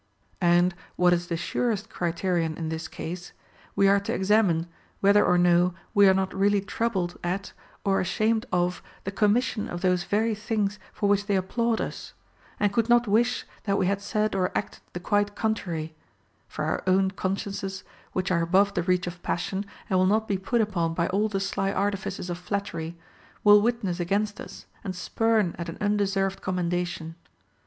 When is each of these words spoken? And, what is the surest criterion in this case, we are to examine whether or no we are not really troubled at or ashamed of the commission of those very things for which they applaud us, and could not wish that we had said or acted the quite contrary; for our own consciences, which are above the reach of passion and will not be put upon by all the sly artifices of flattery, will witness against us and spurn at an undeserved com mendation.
And, 0.41 0.73
what 0.95 1.13
is 1.13 1.27
the 1.27 1.37
surest 1.37 1.91
criterion 1.91 2.57
in 2.57 2.69
this 2.69 2.87
case, 2.87 3.33
we 3.75 3.87
are 3.87 3.99
to 3.99 4.11
examine 4.15 4.65
whether 4.99 5.23
or 5.23 5.37
no 5.37 5.75
we 5.93 6.09
are 6.09 6.13
not 6.15 6.33
really 6.33 6.59
troubled 6.59 7.19
at 7.23 7.53
or 7.85 8.01
ashamed 8.01 8.47
of 8.51 8.81
the 9.03 9.11
commission 9.11 9.67
of 9.67 9.81
those 9.81 10.05
very 10.05 10.33
things 10.33 10.79
for 10.91 11.07
which 11.07 11.27
they 11.27 11.35
applaud 11.35 11.79
us, 11.79 12.15
and 12.59 12.73
could 12.73 12.89
not 12.89 13.05
wish 13.07 13.45
that 13.65 13.77
we 13.77 13.85
had 13.85 14.01
said 14.01 14.33
or 14.33 14.51
acted 14.57 14.81
the 14.93 14.99
quite 14.99 15.35
contrary; 15.35 15.93
for 16.47 16.65
our 16.65 16.81
own 16.87 17.11
consciences, 17.11 17.83
which 18.11 18.31
are 18.31 18.41
above 18.41 18.73
the 18.73 18.81
reach 18.81 19.05
of 19.05 19.21
passion 19.21 19.67
and 19.87 19.99
will 19.99 20.07
not 20.07 20.27
be 20.27 20.35
put 20.39 20.61
upon 20.61 20.95
by 20.95 21.07
all 21.09 21.29
the 21.29 21.39
sly 21.39 21.71
artifices 21.71 22.27
of 22.27 22.39
flattery, 22.39 22.97
will 23.43 23.61
witness 23.61 23.99
against 23.99 24.41
us 24.41 24.65
and 24.83 24.95
spurn 24.95 25.53
at 25.59 25.69
an 25.69 25.77
undeserved 25.79 26.41
com 26.41 26.57
mendation. 26.57 27.13